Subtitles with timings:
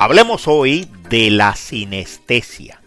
[0.00, 2.80] Hablemos hoy de la sinestesia,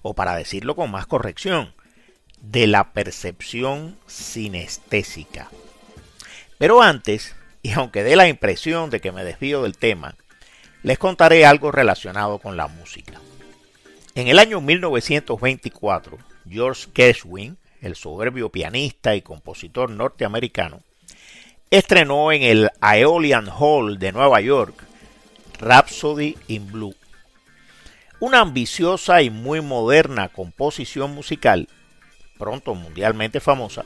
[0.00, 1.74] o para decirlo con más corrección,
[2.40, 5.50] de la percepción sinestésica.
[6.56, 10.16] Pero antes, y aunque dé la impresión de que me desvío del tema,
[10.82, 13.20] les contaré algo relacionado con la música.
[14.14, 16.16] En el año 1924,
[16.48, 20.80] George Gershwin, el soberbio pianista y compositor norteamericano,
[21.68, 24.87] estrenó en el Aeolian Hall de Nueva York
[25.60, 26.94] Rhapsody in Blue.
[28.20, 31.68] Una ambiciosa y muy moderna composición musical,
[32.38, 33.84] pronto mundialmente famosa,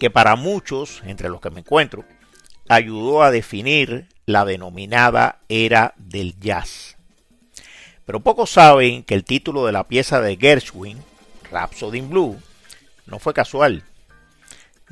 [0.00, 2.04] que para muchos, entre los que me encuentro,
[2.68, 6.96] ayudó a definir la denominada era del jazz.
[8.04, 10.98] Pero pocos saben que el título de la pieza de Gershwin,
[11.50, 12.40] Rhapsody in Blue,
[13.06, 13.84] no fue casual.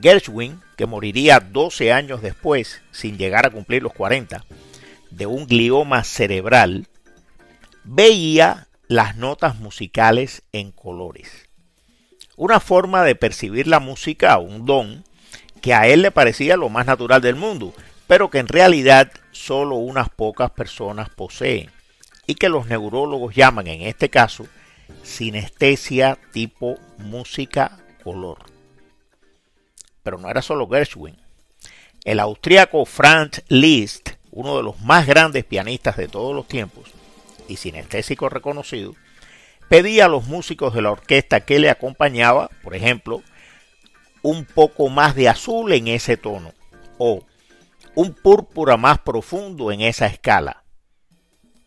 [0.01, 4.45] Gershwin, que moriría 12 años después, sin llegar a cumplir los 40,
[5.11, 6.89] de un glioma cerebral,
[7.85, 11.49] veía las notas musicales en colores.
[12.37, 15.05] Una forma de percibir la música, un don,
[15.61, 17.75] que a él le parecía lo más natural del mundo,
[18.07, 21.71] pero que en realidad solo unas pocas personas poseen,
[22.27, 24.47] y que los neurólogos llaman en este caso
[25.03, 28.39] sinestesia tipo música color.
[30.03, 31.17] Pero no era solo Gershwin.
[32.05, 36.91] El austríaco Franz Liszt uno de los más grandes pianistas de todos los tiempos
[37.49, 38.95] y sinestésico reconocido,
[39.69, 43.23] pedía a los músicos de la orquesta que le acompañaba, por ejemplo,
[44.23, 46.53] un poco más de azul en ese tono
[46.99, 47.25] o
[47.95, 50.65] un púrpura más profundo en esa escala.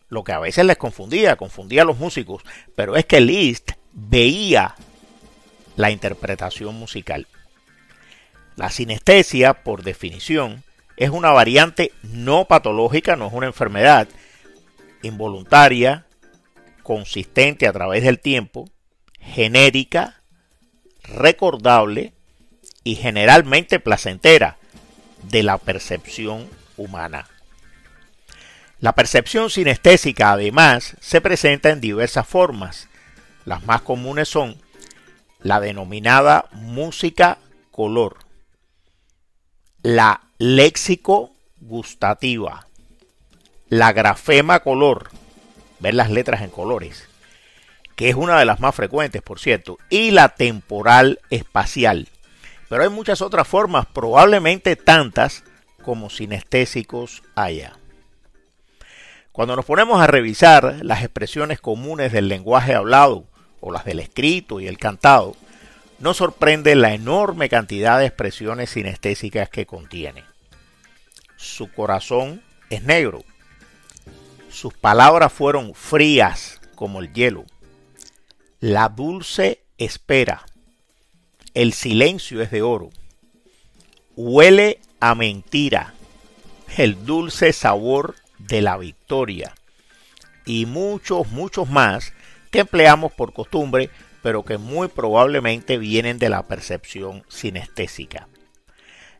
[0.08, 2.42] Lo que a veces les confundía, confundía a los músicos,
[2.76, 4.74] pero es que Liszt veía
[5.76, 7.26] la interpretación musical.
[8.56, 10.62] La sinestesia, por definición,
[10.96, 14.08] es una variante no patológica, no es una enfermedad
[15.02, 16.06] involuntaria,
[16.82, 18.68] consistente a través del tiempo,
[19.18, 20.22] genérica,
[21.02, 22.14] recordable
[22.84, 24.58] y generalmente placentera
[25.22, 27.26] de la percepción humana.
[28.80, 32.88] La percepción sinestésica además se presenta en diversas formas.
[33.46, 34.60] Las más comunes son
[35.40, 37.38] la denominada música
[37.70, 38.18] color,
[39.82, 42.66] la léxico gustativa,
[43.70, 45.08] la grafema color,
[45.80, 47.08] ver las letras en colores,
[47.96, 52.10] que es una de las más frecuentes, por cierto, y la temporal espacial.
[52.68, 55.44] Pero hay muchas otras formas, probablemente tantas
[55.82, 57.78] como sinestésicos haya.
[59.32, 63.24] Cuando nos ponemos a revisar las expresiones comunes del lenguaje hablado
[63.60, 65.36] o las del escrito y el cantado,
[66.00, 70.33] nos sorprende la enorme cantidad de expresiones sinestésicas que contiene.
[71.44, 73.22] Su corazón es negro.
[74.48, 77.44] Sus palabras fueron frías como el hielo.
[78.60, 80.46] La dulce espera.
[81.52, 82.88] El silencio es de oro.
[84.16, 85.92] Huele a mentira.
[86.78, 89.54] El dulce sabor de la victoria.
[90.46, 92.14] Y muchos, muchos más
[92.50, 93.90] que empleamos por costumbre
[94.22, 98.26] pero que muy probablemente vienen de la percepción sinestésica.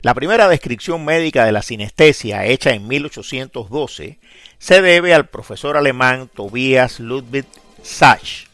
[0.04, 4.18] La primera descripción médica de la sinestesia, hecha en 1812,
[4.58, 7.46] se debe al profesor alemán Tobias Ludwig
[7.82, 8.46] Sachs,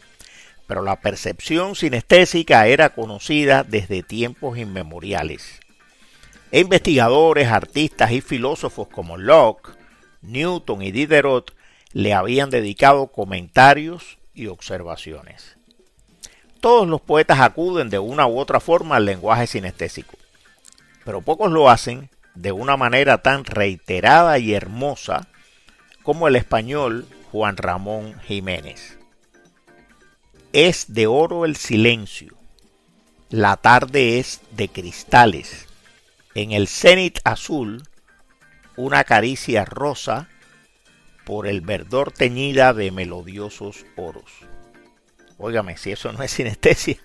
[0.69, 5.59] pero la percepción sinestésica era conocida desde tiempos inmemoriales.
[6.53, 9.73] investigadores, artistas y filósofos como Locke,
[10.23, 11.53] Newton y Diderot
[11.93, 15.57] le habían dedicado comentarios y observaciones.
[16.61, 20.20] Todos los poetas acuden de una u otra forma al lenguaje sinestésico,
[21.05, 25.29] pero pocos lo hacen de una manera tan reiterada y hermosa
[26.03, 28.99] como el español Juan Ramón Jiménez.
[30.53, 32.35] Es de oro el silencio,
[33.29, 35.67] la tarde es de cristales,
[36.35, 37.83] en el cenit azul
[38.77, 40.29] una caricia rosa
[41.25, 44.33] por el verdor teñida de melodiosos oros.
[45.39, 46.97] Óigame, si eso no es sinestesia.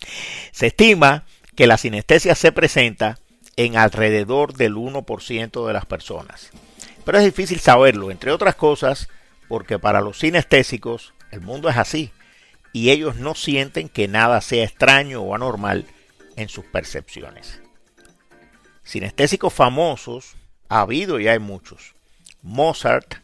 [0.52, 1.24] Se estima
[1.54, 3.18] que la sinestesia se presenta
[3.64, 6.48] en alrededor del 1% de las personas.
[7.04, 9.10] Pero es difícil saberlo, entre otras cosas,
[9.48, 12.10] porque para los sinestésicos el mundo es así
[12.72, 15.84] y ellos no sienten que nada sea extraño o anormal
[16.36, 17.60] en sus percepciones.
[18.82, 20.36] Sinestésicos famosos
[20.70, 21.94] ha habido y hay muchos.
[22.40, 23.16] Mozart,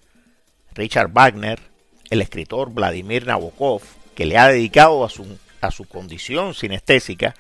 [0.75, 1.61] Richard Wagner,
[2.11, 3.81] el escritor Vladimir Nabokov,
[4.15, 7.35] que le ha dedicado a su, a su condición sinestésica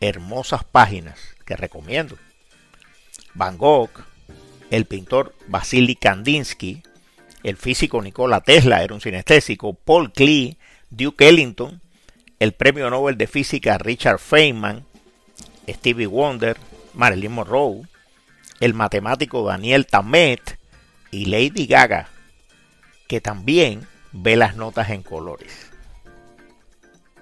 [0.00, 2.16] hermosas páginas que recomiendo.
[3.38, 3.90] Van Gogh,
[4.70, 6.82] el pintor Vasily Kandinsky,
[7.44, 10.58] el físico Nikola Tesla era un sinestésico, Paul Klee,
[10.90, 11.80] Duke Ellington,
[12.40, 14.84] el premio Nobel de Física Richard Feynman,
[15.68, 16.56] Stevie Wonder,
[16.94, 17.82] Marilyn Monroe,
[18.58, 20.58] el matemático Daniel Tammet
[21.12, 22.08] y Lady Gaga,
[23.06, 25.70] que también ve las notas en colores.